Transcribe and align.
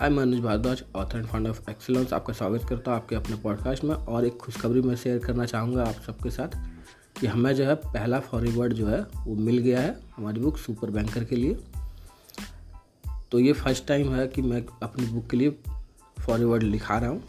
हाय 0.00 0.08
मैं 0.10 0.22
Anuj 0.22 0.40
Bhardwaj 0.40 0.84
author 0.94 1.18
and 1.18 1.26
founder 1.26 1.50
of 1.50 1.70
Excellence 1.70 2.12
आपका 2.12 2.32
स्वागत 2.32 2.64
करता 2.68 2.90
हूँ 2.90 3.00
आपके 3.00 3.16
अपने 3.16 3.36
पॉडकास्ट 3.36 3.84
में 3.84 3.94
और 3.94 4.24
एक 4.24 4.36
खुशखबरी 4.36 4.80
मैं 4.80 4.96
शेयर 4.96 5.18
करना 5.18 5.44
चाहूँगा 5.46 5.84
आप 5.84 5.94
सबके 5.94 6.30
साथ 6.30 6.48
कि 7.20 7.26
हमें 7.26 7.54
जो 7.54 7.64
है 7.64 7.74
पहला 7.74 8.20
फॉरवर्ड 8.20 8.72
जो 8.72 8.86
है 8.86 9.00
वो 9.02 9.34
मिल 9.34 9.58
गया 9.58 9.80
है 9.80 10.00
हमारी 10.16 10.40
बुक 10.40 10.58
सुपर 10.58 10.90
बैंकर 10.90 11.24
के 11.24 11.36
लिए। 11.36 11.54
तो 13.32 13.38
ये 13.38 13.52
फ़र्स्ट 13.52 13.86
टाइम 13.86 14.14
है 14.14 14.28
कि 14.28 14.42
मैं 14.42 14.64
अपनी 14.82 15.06
बुक 15.06 15.30
के 15.30 15.36
लिए 15.36 15.50
फॉरवर्ड 16.26 16.62
लिखा 16.62 16.98
रहा 16.98 17.10
हूँ। 17.10 17.24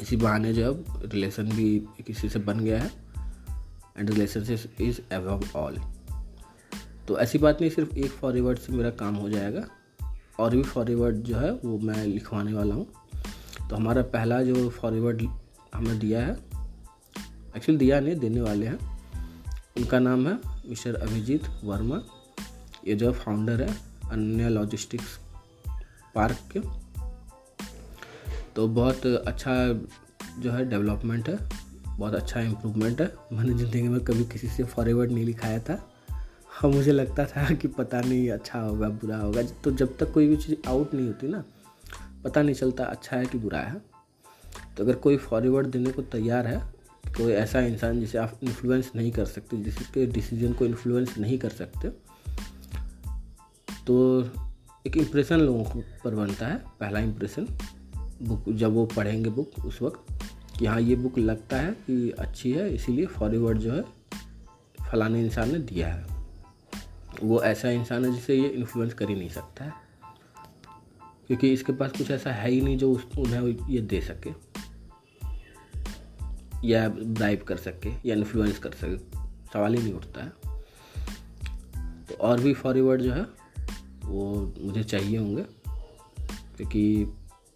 इसी 0.00 0.16
बहाने 0.16 0.52
जो 0.54 0.72
है 0.72 0.84
रिलेशन 1.08 1.44
भी 1.44 1.86
किसी 2.06 2.28
से 2.28 2.38
बन 2.38 2.60
गया 2.60 2.82
है। 2.82 2.90
एंड 3.98 4.10
रिलेशनशिप 4.10 4.80
इज़ 4.80 5.00
एव 5.12 5.44
ऑल 5.56 5.80
तो 7.08 7.18
ऐसी 7.18 7.38
बात 7.38 7.60
नहीं, 7.60 7.70
सिर्फ़ 7.70 7.96
एक 7.96 8.10
फॉरवर्ड 8.10 8.58
से 8.58 8.72
मेरा 8.72 8.90
काम 8.90 9.14
हो 9.14 9.28
जाएगा। 9.28 9.68
और 10.40 10.56
भी 10.56 10.62
फॉरवर्ड 10.62 11.16
जो 11.16 11.36
है 11.36 11.52
वो 11.52 11.78
मैं 11.78 12.06
लिखवाने 12.06 12.52
वाला 12.52 12.74
हूँ। 12.74 12.86
तो 13.70 13.76
हमारा 13.76 14.02
पहला 14.02 14.42
जो 14.42 14.68
फॉरवर्ड 14.70 15.22
हमें 15.74 15.98
दिया 15.98 16.26
है 16.26 16.32
एक्चुअली 17.56 17.78
दिया 17.78 18.00
नहीं, 18.00 18.16
देने 18.16 18.40
वाले 18.40 18.66
हैं। 18.66 18.78
उनका 19.76 19.98
नाम 19.98 20.28
है 20.28 20.34
मिस्टर 20.68 20.94
अभिजीत 20.94 21.42
वर्मा। 21.64 22.02
ये 22.86 22.94
जो 22.94 23.12
फाउंडर 23.12 23.62
है, 23.62 23.76
अन्य 24.10 24.48
लॉजिस्टिक्स 24.48 25.18
पार्क 26.14 26.38
के। 26.56 26.60
तो 28.56 28.68
बहुत 28.68 29.06
अच्छा 29.06 29.72
जो 30.38 30.52
है 30.52 30.68
डेवलपमेंट 30.68 31.28
है, 31.28 31.38
बहुत 31.98 32.14
अच्छा 32.14 32.40
इम्प्रूवमेंट 32.40 33.00
है। 33.00 33.14
मैंने 33.32 33.54
ज़िंदगी 33.54 33.82
में 33.82 34.00
कभी 34.00 34.24
किसी 34.24 34.48
से 34.48 34.64
फॉरवर्ड 34.64 35.12
नहीं 35.12 35.24
लिखाया 35.24 35.58
था। 35.58 35.95
हाँ 36.56 36.70
मुझे 36.70 36.92
लगता 36.92 37.24
था 37.26 37.54
कि 37.54 37.68
पता 37.68 38.00
नहीं 38.00 38.30
अच्छा 38.30 38.58
होगा, 38.58 38.88
बुरा 38.90 39.16
होगा। 39.16 39.42
तो 39.64 39.70
जब 39.70 39.96
तक 39.98 40.12
कोई 40.12 40.26
भी 40.26 40.36
चीज़ 40.36 40.68
आउट 40.68 40.94
नहीं 40.94 41.06
होती 41.06 41.28
ना, 41.28 41.42
पता 42.24 42.42
नहीं 42.42 42.54
चलता 42.54 42.84
अच्छा 42.84 43.16
है 43.16 43.26
कि 43.26 43.38
बुरा 43.38 43.58
है। 43.58 43.80
तो 44.76 44.84
अगर 44.84 44.94
कोई 44.96 45.16
फॉरवर्ड 45.16 45.66
देने 45.66 45.90
को 45.90 46.02
तैयार 46.02 46.46
है, 46.46 46.56
कोई 47.08 47.32
ऐसा 47.32 47.60
इंसान 47.60 48.00
जिसे 48.00 48.18
आप 48.18 48.40
इन्फ्लुएंस 48.42 48.90
नहीं 48.96 49.12
कर 49.12 49.24
सकते, 49.24 49.56
जिसके 49.56 50.06
डिसीज़न 50.06 50.52
को 50.52 50.64
इन्फ्लुएंस 50.64 51.14
नहीं 51.18 51.38
कर 51.38 51.50
सकते 51.50 51.88
तो 53.86 54.30
एक 54.86 54.96
इम्प्रेशन 54.96 55.40
लोगों 55.40 55.82
पर 56.04 56.14
बनता 56.14 56.46
है, 56.46 56.56
पहला 56.80 57.00
इम्प्रेशन 57.00 57.48
बुक 58.22 58.44
जब 58.48 58.74
वो 58.74 58.86
पढ़ेंगे 58.86 59.30
बुक 59.30 59.64
उस 59.66 59.82
वक्त, 59.82 60.12
कि 60.58 60.66
हाँ 60.66 60.80
ये 60.80 60.96
बुक 60.96 61.18
लगता 61.18 61.56
है 61.56 61.72
कि 61.72 62.10
अच्छी 62.10 62.52
है, 62.52 62.74
इसीलिए 62.74 63.06
फॉरवर्ड 63.06 63.58
जो 63.58 63.72
है, 63.72 63.84
फलाने 64.90 65.24
इंसान 65.24 65.52
ने 65.52 65.58
दिया 65.60 65.88
है। 65.88 66.15
वो 67.22 67.42
ऐसा 67.42 67.70
इंसान 67.70 68.04
है 68.04 68.12
जिसे 68.12 68.34
ये 68.34 68.48
इन्फ्लुएंस 68.48 68.94
कर 68.94 69.08
ही 69.08 69.14
नहीं 69.14 69.28
सकता 69.28 69.64
है। 69.64 69.72
क्योंकि 71.26 71.52
इसके 71.52 71.72
पास 71.72 71.92
कुछ 71.92 72.10
ऐसा 72.10 72.32
है 72.32 72.50
ही 72.50 72.60
नहीं 72.60 72.78
जो 72.78 72.92
उस 72.92 73.06
उन्हें 73.18 73.68
ये 73.68 73.80
दे 73.80 74.00
सके। 74.00 74.30
या 76.64 76.88
ड्राइव 76.88 77.44
कर 77.48 77.56
सके, 77.56 78.08
या 78.08 78.16
इन्फ्लुएंस 78.16 78.58
कर 78.58 78.70
सके। 78.70 78.98
सवाल 79.52 79.74
ही 79.74 79.82
नहीं 79.82 79.92
उठता 79.92 80.24
है। 80.24 80.32
तो 82.04 82.14
और 82.14 82.40
भी 82.40 82.54
फॉरवर्ड 82.54 83.02
जो 83.02 83.12
है, 83.12 83.26
वो 84.04 84.54
मुझे 84.60 84.84
चाहिए 84.84 85.18
होंगे। 85.18 85.42
क्योंकि 86.56 87.02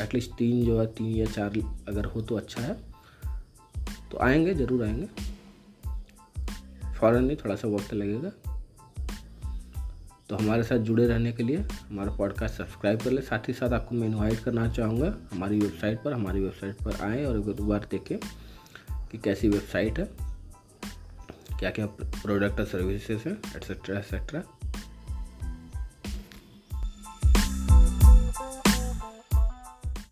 एटलीस्ट 0.00 0.30
तीन 0.30 0.66
जो 0.66 0.80
है, 0.80 0.86
तीन 0.86 1.16
या 1.16 1.26
चार 1.26 1.50
अगर 1.88 2.04
हो 2.04 2.22
तो 2.22 2.36
अच्छा 2.36 2.62
है। 2.62 2.74
तो 4.12 4.18
आएँगे, 4.18 4.54
ज़रूर 4.54 4.84
आएँगे। 4.84 5.06
फ़ौरन 6.94 7.24
नहीं, 7.24 7.36
थोड़ा 7.36 7.56
सा 7.56 7.68
वक्त 7.68 7.94
लगेगा। 7.94 8.51
तो 10.32 10.36
हमारे 10.36 10.62
साथ 10.62 10.78
जुड़े 10.78 11.06
रहने 11.06 11.32
के 11.32 11.42
लिए 11.42 11.56
हमारा 11.56 12.16
पॉडकास्ट 12.16 12.54
सब्सक्राइब 12.54 13.00
कर 13.00 13.10
ले। 13.10 13.20
साथ 13.20 13.48
ही 13.48 13.52
साथ 13.52 13.72
आपको 13.72 13.94
मैं 13.94 14.08
इन्वाइट 14.08 14.40
करना 14.40 14.68
चाहूँगा, 14.68 15.14
हमारी 15.32 15.58
वेबसाइट 15.58 16.02
पर, 16.02 16.12
हमारी 16.12 16.40
वेबसाइट 16.40 16.74
पर 16.74 16.94
आएँ 16.94 17.24
और 17.24 17.38
एक 17.38 17.60
बार 17.60 17.86
देखें 17.90 18.18
कि 19.10 19.18
कैसी 19.18 19.48
वेबसाइट 19.48 19.98
है 19.98 20.04
क्या 21.58 21.70
क्या 21.70 21.86
प्रोडक्ट 22.00 22.60
और 22.60 22.66
सर्विसेज़ 22.66 23.28
हैं 23.28 23.38
एट्सेट्रा 23.56 23.98
एट्सेट्रा 23.98 24.42